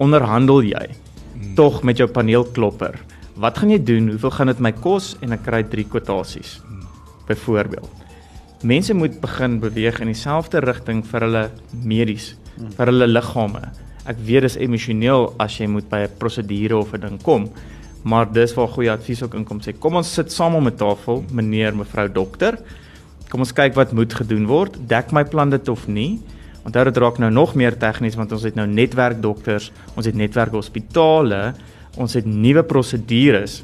[0.00, 1.54] onderhandel jy hmm.
[1.54, 2.96] tog met jou paneelklopper.
[3.36, 4.08] Wat gaan jy doen?
[4.08, 5.16] Hoeveel gaan dit my kos?
[5.24, 6.60] En ek kry 3 kwotasies.
[6.64, 6.86] Hmm.
[7.28, 7.90] Byvoorbeeld.
[8.62, 11.44] Mense moet begin beweeg in dieselfde rigting vir hulle
[11.82, 12.72] medies, hmm.
[12.76, 13.62] vir hulle liggame.
[14.08, 17.50] Ek weet dis emosioneel as jy moet by 'n prosedure of 'n ding kom,
[18.04, 19.78] maar dis waar goeie advies ook inkom sê.
[19.78, 22.58] Kom ons sit saam om 'n tafel, meneer, mevrou dokter.
[23.32, 24.74] Kom ons kyk wat moet gedoen word.
[24.90, 26.20] Dek my plan dit of nie?
[26.68, 31.54] Onthou dit raak nou nog meer tegnies want ons het nou netwerkdokters, ons het netwerkhospitale,
[31.96, 33.62] ons het nuwe prosedures.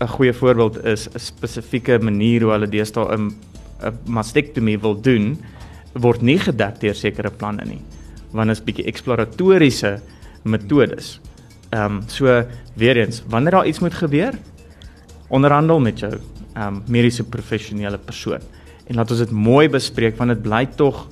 [0.00, 3.28] 'n Goeie voorbeeld is 'n spesifieke manier hoe hulle deesdae 'n
[3.84, 5.36] 'n mastektomie wil doen
[5.92, 7.82] word nie gedek deur sekere planne nie.
[8.32, 10.00] Want dit is bietjie eksploratoriese
[10.44, 11.20] metodes.
[11.70, 12.44] Ehm um, so
[12.76, 14.32] weer eens, wanneer daar iets moet gebeur,
[15.28, 16.12] onderhandel met jou
[16.54, 18.40] ehm um, mediese professionele persoon
[18.90, 21.06] en laat ons dit mooi bespreek want dit bly tog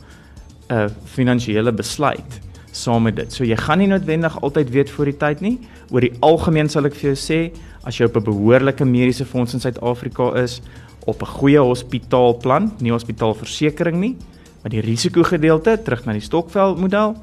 [0.69, 2.41] 'n finansiële besluit
[2.73, 3.33] saam met dit.
[3.33, 5.59] So jy gaan nie noodwendig altyd weet voor die tyd nie.
[5.91, 7.41] Oor die algemeen sal ek vir jou sê,
[7.85, 10.61] as jy op 'n behoorlike mediese fonds in Suid-Afrika is,
[11.07, 14.17] op 'n goeie hospitaalplan, nie hospitaalversekering nie,
[14.63, 17.17] maar die risikogedeelte terug na die Stokvel model,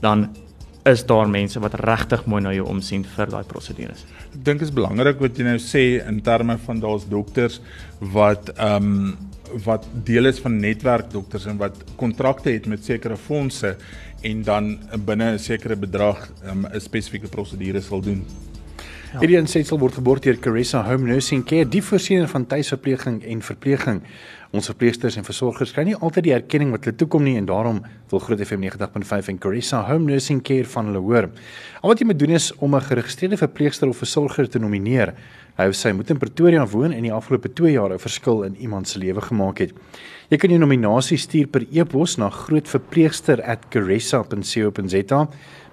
[0.00, 0.28] dan
[0.84, 4.04] is daar mense wat regtig mooi na jou omsien vir daai prosedures.
[4.34, 7.60] Ek dink is belangrik wat jy nou sê in terme van daar's dokters
[8.00, 9.16] wat ehm um,
[9.64, 13.76] wat deel is van netwerkdokters en wat kontrakte het met sekere fondse
[14.20, 18.24] en dan binne 'n sekere bedrag 'n um, spesifieke prosedure sal doen.
[19.12, 19.18] Ja.
[19.18, 24.02] Hierdie insetsel word geborg deur Caressa Home Nursing Care, die voorsiening van tuisverpleging en verpleging.
[24.48, 27.82] Ons verpleegsters en versorgers kry nie altyd die erkenning wat hulle toekom nie en daarom
[28.08, 31.28] wil Groot FM 90.5 en Caressa Home Nursing Care van hulle hoor.
[31.82, 35.12] Al wat jy moet doen is om 'n geregistreerde verpleegster of versorger te nomineer.
[35.58, 38.56] Hy of sy moet in Pretoria woon en die afgelope 2 jaar 'n verskil in
[38.56, 39.72] iemand se lewe gemaak het.
[40.30, 45.28] Jy kan jou nominasie stuur per e-pos na grootverpleegster@caressa.co.za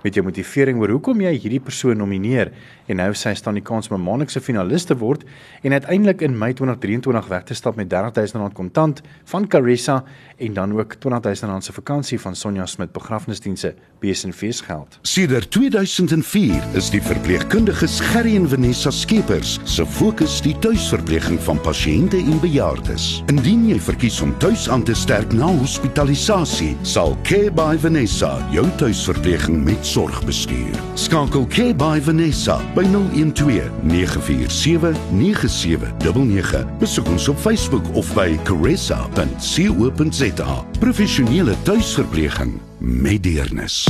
[0.06, 2.52] met jou motivering oor hoekom jy hierdie persoon nomineer
[2.86, 5.26] en nou sy staan die kans om 'n maandelikse finalis te word
[5.64, 10.04] en uiteindelik in Mei 2023 weg te stap met R30000 kontant van Caressa
[10.38, 15.00] en dan ook R20000 se vakansie van Sonja Smit begrafnisdienste BSNV's geld.
[15.02, 22.18] Sedert 2004 is die verpleegkundige Gerry en Vanessa Skeepers se fokus die tuisverpleging van pasiënte
[22.18, 23.24] en bejaardes.
[23.32, 28.66] Indien jy verkies om tuis aan te sterk na hospitalisasie, sal Care by Vanessa jou
[28.78, 30.76] tuisverpleging met sorg bestuur.
[31.00, 36.66] Skakel Care by Vanessa by 012 947 9799.
[36.82, 40.58] Besoek ons op Facebook of by caressa.co.za.
[40.80, 43.86] Professionele tuisverpleging met deernis.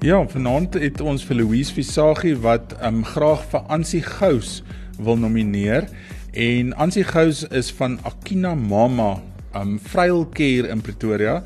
[0.00, 4.62] Ja, vanaand het ons vir Louise Visagie wat um graag vir Ansie Gous
[4.96, 5.90] wil nomineer
[6.32, 9.18] en Ansie Gous is van Akina Mama
[9.58, 11.42] um Vryelcare in Pretoria.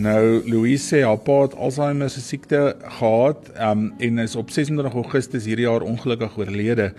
[0.00, 4.94] Nou Louise sê haar pa het Alzheimer se siekte gehad um en is op 26
[4.94, 6.94] Augustus hierdie jaar ongelukkig oorlede.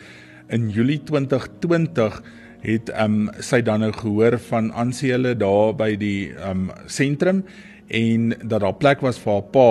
[0.53, 2.19] In Julie 2020
[2.62, 7.41] het um sy dan nou gehoor van Ansie hulle daar by die um sentrum
[7.89, 9.67] en dat daar plek was vir haar pa.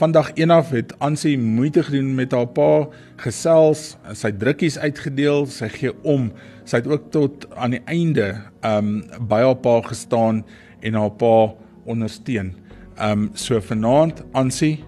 [0.00, 2.88] Vandag eenaf het Ansie moeite gedoen met haar pa,
[3.20, 6.30] gesels, sy drukkies uitgedeel, sy gee om.
[6.64, 10.46] Sy het ook tot aan die einde um by haar pa gestaan
[10.80, 11.50] en haar pa
[11.88, 12.54] ondersteun.
[13.00, 14.84] Um so vanaand Ansie,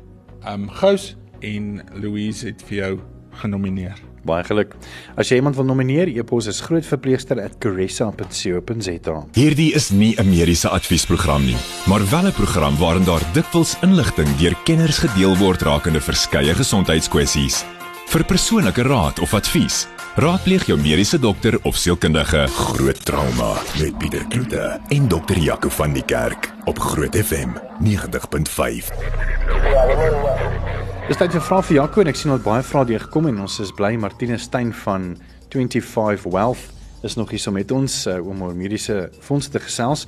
[0.47, 2.99] um Gous en Louise het vir jou
[3.43, 4.11] genomineer.
[4.27, 4.75] Baie geluk.
[5.17, 9.25] As jy iemand wil nomineer, e-pos is grootverpleegster@caressa.co.za.
[9.33, 14.37] Hierdie is nie 'n mediese adviesprogram nie, maar wel 'n program waarin daar dikwels inligting
[14.37, 17.65] deur kenners gedeel word rakende verskeie gesondheidskwessies.
[18.07, 22.47] Vir persoonlike raad of advies, raadpleeg jou mediese dokter of sielkundige.
[22.47, 28.91] Groot trauma met Pieter Kloete en dokter Jaco van die Kerk op Groot FM 90.5.
[31.09, 33.41] Dis tyd vir vrae vir Jaco en ek sien al baie vrae deur gekom en
[33.47, 35.15] ons is bly Martine Steyn van
[35.55, 36.69] 25 Wealth
[37.07, 40.07] is nog hier so met ons uh, om oor mediese fondse te gesels.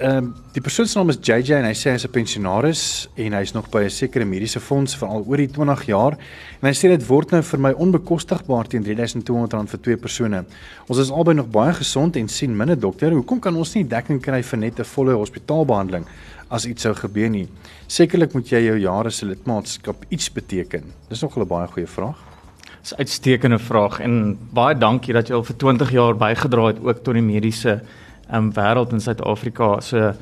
[0.00, 3.32] Ehm um, die persoon se naam is JJ en hy sê hy's 'n pensionaris en
[3.36, 6.16] hy's nog by 'n sekere mediese fonds vir al oor die 20 jaar
[6.60, 10.44] en hy sê dit word nou vir my onbekostigbaar teen R3200 vir twee persone.
[10.88, 13.12] Ons is albei nog baie gesond en sien min 'n dokter.
[13.12, 16.06] Hoekom kan ons nie dekking kry vir net 'n volle hospitaalbehandeling
[16.50, 17.48] as iets sou gebeur nie?
[17.86, 20.84] Sekerlik moet jy jou jare se lidmaatskap iets beteken.
[21.10, 22.16] Dis nog 'n baie goeie vraag.
[22.80, 26.78] Dis 'n uitstekende vraag en baie dankie dat jy al vir 20 jaar bygedra het
[26.82, 27.82] ook tot die mediese
[28.32, 29.80] um, wêreld in Suid-Afrika.
[29.80, 30.12] So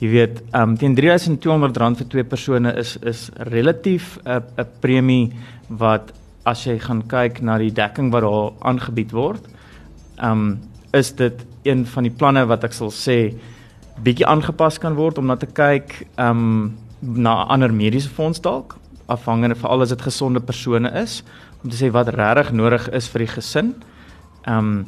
[0.00, 5.32] jy weet, um, teen R3200 vir twee persone is is relatief 'n 'n premie
[5.68, 6.12] wat
[6.44, 9.42] as jy gaan kyk na die dekking wat daar aangebied word,
[10.22, 10.60] um,
[10.92, 13.34] is dit een van die planne wat ek sal sê
[14.02, 18.76] bietjie aangepas kan word om na te kyk um, na ander mediese fonds dalk
[19.06, 21.22] afhangende veral as dit gesonde persone is
[21.64, 23.74] om te sê wat regtig nodig is vir die gesin.
[24.46, 24.84] Ehm um,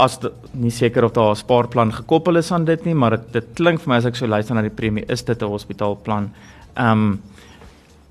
[0.00, 3.32] as dit, nie seker of daar 'n spaarplan gekoppel is aan dit nie, maar dit,
[3.32, 6.30] dit klink vir my as ek so luister na die premie, is dit 'n hospitaalplan.
[6.76, 7.22] Ehm um,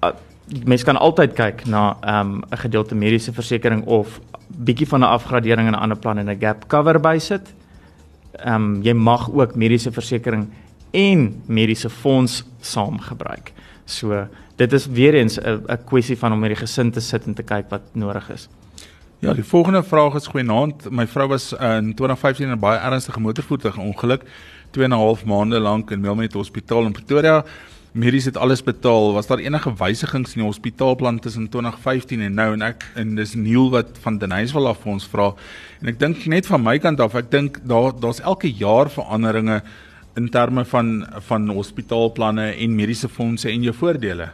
[0.04, 0.12] uh,
[0.66, 5.04] mens kan altyd kyk na ehm um, 'n gedeelte mediese versekerings of bietjie van 'n
[5.04, 7.54] afgradering in 'n ander plan en 'n gap cover bysit.
[8.32, 10.48] Ehm um, jy mag ook mediese versekerings
[10.92, 13.54] en mediese fonds saam gebruik.
[13.86, 17.26] So dit is weer eens 'n 'n kwessie van om met die gesin te sit
[17.26, 18.50] en te kyk wat nodig is.
[19.20, 20.86] Ja, die volgende vraag is goeienaand.
[20.96, 24.24] My vrou was in 2015 in 'n baie ernstige motorvoertuigongeluk,
[24.72, 27.44] 2 en 'n half maande lank in Melmet Hospitaal in Pretoria.
[27.92, 29.14] Medies het alles betaal.
[29.14, 33.34] Was daar enige wysigings in die hospitaalplan tussen 2015 en nou en ek en dis
[33.34, 35.34] Neil wat van Denyswil af vir ons vra.
[35.82, 39.62] En ek dink net van my kant af, ek dink daar daar's elke jaar veranderinge
[40.16, 44.30] in terme van van hospitaalplanne en mediese fondse en jou voordele.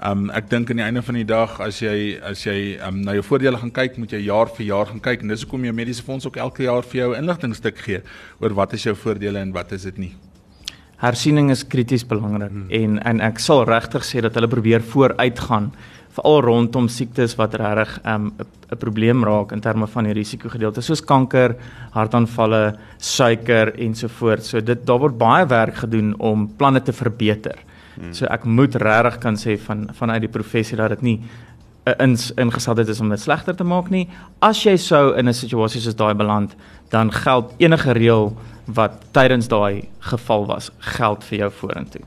[0.00, 3.12] Um ek dink aan die einde van die dag as jy as jy um na
[3.18, 5.74] jou voordele gaan kyk, moet jy jaar vir jaar gaan kyk en dis hoekom jou
[5.76, 8.00] mediese fonds ook elke jaar vir jou inligtingstuk gee
[8.40, 10.12] oor wat is jou voordele en wat is dit nie.
[11.04, 12.68] Hersiening is krities belangrik hmm.
[12.72, 15.68] en en ek sal regtig sê dat hulle probeer vooruitgaan
[16.16, 18.32] veral rondom siektes wat regtig 'n um,
[18.72, 21.56] 'n probleem raak in terme van die risikogedeelte soos kanker,
[21.92, 24.48] hartaanvalle, suiker ensovoorts.
[24.48, 27.58] So dit daar word baie werk gedoen om planne te verbeter.
[28.00, 28.12] Hmm.
[28.16, 31.20] So ek moet regtig kan sê van vanuit die professie dat dit nie
[31.86, 34.08] 'n ins ingesteldheid is om dit slegter te maak nie.
[34.38, 36.54] As jy sou in 'n situasie soos daai beland,
[36.90, 42.02] dan geld enige reël wat tydens daai geval was, geld vir jou vorentoe.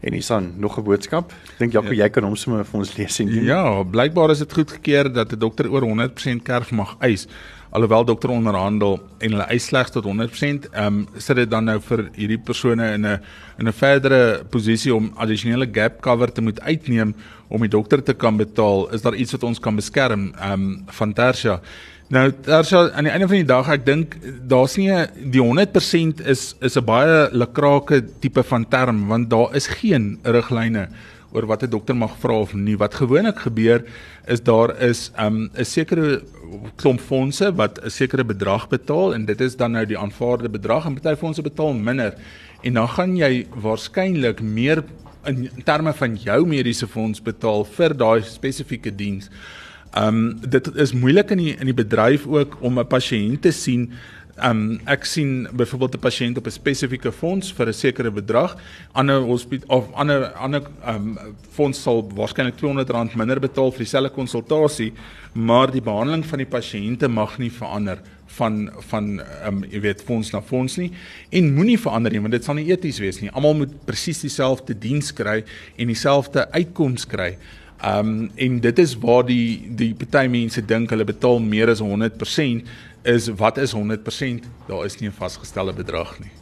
[0.00, 1.32] En hiersan nog 'n boodskap.
[1.58, 2.04] Dink Jaco, ja.
[2.04, 3.44] jy kan hom sommer vir ons lees en doen.
[3.44, 7.26] Ja, blykbaar is dit goedgekeur dat 'n dokter oor 100% kerf mag eis
[7.76, 11.76] alhoewel dokter onderhandel en hulle eis slegs tot 100%, ehm um, sit dit dan nou
[11.88, 13.18] vir hierdie persone in 'n
[13.58, 17.14] in 'n verdere posisie om addisionele gap cover te moet uitneem
[17.48, 18.88] om die dokter te kan betaal.
[18.94, 21.60] Is daar iets wat ons kan beskerm ehm um, van Tersia?
[22.08, 24.16] Nou Tersia aan die einde van die dag, ek dink
[24.48, 24.90] daar's nie
[25.34, 30.88] die 100% is is 'n baie lekrake tipe van term want daar is geen riglyne
[31.32, 32.76] oor wat 'n dokter mag vra of nie.
[32.76, 33.84] Wat gewoonlik gebeur
[34.26, 36.22] is daar is ehm, 'n um, sekere
[36.76, 40.86] klomp fondse wat 'n sekere bedrag betaal en dit is dan nou die aanvaarde bedrag
[40.86, 42.14] en party fondse betaal minder
[42.62, 44.84] en dan gaan jy waarskynlik meer
[45.26, 49.30] in terme van jou mediese fonds betaal vir daai spesifieke diens.
[49.98, 53.92] Um dit is moeilik in die in die bedryf ook om 'n pasiënt te sien
[54.44, 58.56] Um ek sien byvoorbeeld 'n pasiënt op 'n spesifieke fonds vir 'n sekere bedrag,
[58.92, 61.18] ander hospitaal of ander ander um
[61.50, 64.92] fonds sal waarskynlik R200 minder betaal vir dieselfde konsultasie,
[65.32, 70.30] maar die behandeling van die pasiënte mag nie verander van van um jy weet fonds
[70.32, 70.92] na fonds nie
[71.30, 73.30] en moenie verander nie want dit sal nie eties wees nie.
[73.30, 75.44] Almal moet presies dieselfde diens kry
[75.76, 77.36] en dieselfde uitkoms kry.
[77.84, 82.64] Um en dit is waar die die party mense dink hulle betaal meer as 100%
[83.06, 84.50] is wat is 100%?
[84.66, 86.32] Daar is nie 'n vasgestelde bedrag nie.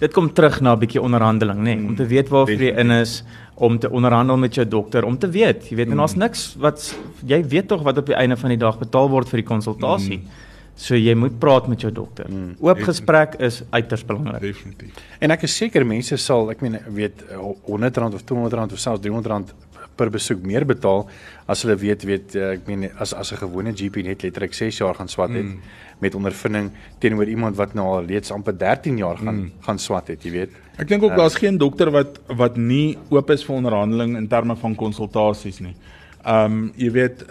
[0.00, 2.90] dit kom terug na 'n bietjie onderhandeling, nê, nee, om te weet waarvoor jy in
[2.90, 3.22] is,
[3.54, 6.94] om te onderhandel met jou dokter, om te weet, jy weet, en daar's niks wat
[7.26, 10.18] jy weet tog wat op die einde van die dag betaal word vir die konsultasie.
[10.18, 10.28] Mm.
[10.74, 12.24] So jy moet praat met jou dokter.
[12.30, 14.40] Mm, Oop gesprek is uiters belangrik.
[14.40, 14.94] Definitief.
[15.18, 19.52] En ek is seker mense sal, ek meen weet R100 of R200 of selfs R300
[20.00, 21.04] per besoek meer betaal
[21.50, 24.80] as hulle weet weet eh, ek meen as as 'n gewone GP net letterlik 6
[24.82, 25.60] jaar gaan swat het mm.
[26.00, 29.52] met ondervinding teenoor iemand wat nou al reeds amper 13 jaar gaan mm.
[29.66, 30.50] gaan swat het, jy weet.
[30.78, 34.28] Ek dink ook uh, daar's geen dokter wat wat nie oop is vir onderhandeling in
[34.28, 35.76] terme van konsultasies nie.
[36.24, 37.24] Ehm um, jy weet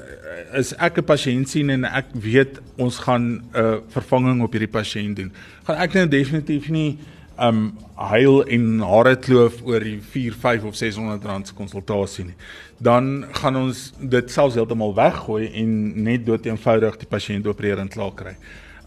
[0.54, 4.76] as ek 'n pasiënt sien en ek weet ons gaan 'n uh, vervanging op hierdie
[4.80, 5.32] pasiënt doen,
[5.66, 6.98] gaan ek nou definitief nie
[7.42, 7.78] um,
[8.12, 12.38] huil en hare kloof oor die 4, 5 of 600 rand se konsultasie nie.
[12.78, 17.92] Dan gaan ons dit selfs heeltemal weggooi en net dood eenvoudig die pasiënt opereer en
[17.92, 18.36] klaar kry.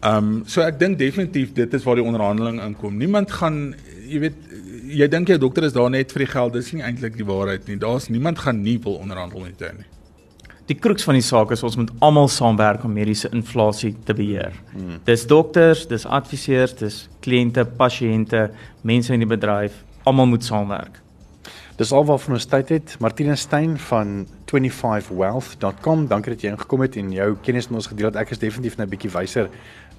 [0.03, 2.97] Ehm um, so ek dink definitief dit is waar die onderhandeling inkom.
[2.99, 3.75] Niemand gaan
[4.09, 4.39] jy weet
[4.93, 7.69] jy dink jy dokter is daar net vir die geld, dis nie eintlik die waarheid
[7.71, 7.79] nie.
[7.81, 9.92] Daar's niemand gaan nie wil onderhandel met jou nie.
[10.73, 14.55] Die kruks van die saak is ons moet almal saamwerk om mediese inflasie te beheer.
[14.73, 15.03] Hmm.
[15.05, 18.47] Dis dokters, dis adviseurs, dis kliënte, pasiënte,
[18.89, 20.97] mense in die bedryf, almal moet saamwerk.
[21.77, 22.97] Dis alwaarvan ons tyd het.
[23.05, 26.07] Martina Stein van 25wealth.com.
[26.09, 28.21] Dankie dat jy ingekom het en jou kennis met ons gedeel het.
[28.25, 29.51] Ek is definitief nou 'n bietjie wyser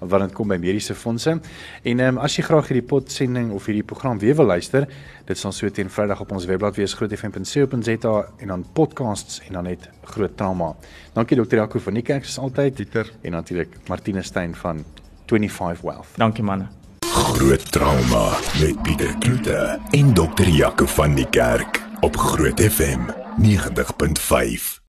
[0.08, 1.38] wanneer dit kom by mediese fondse.
[1.84, 4.88] En ehm um, as jy graag hierdie potsending of hierdie program weer wil luister,
[5.26, 9.64] dit sal so teen Vrydag op ons webblad wees grootfm.co.za en dan podcasts en dan
[9.64, 10.74] net groot trauma.
[11.14, 14.84] Dankie dokter Jaco van die kerk soos altyd Dieter en natuurlik Martina Stein van
[15.26, 16.18] 25 Wealth.
[16.18, 16.68] Dankie manne.
[17.14, 23.10] Groot trauma met Pieter Kloete en dokter Jaco van die kerk op Groot FM
[23.42, 24.82] 90.5.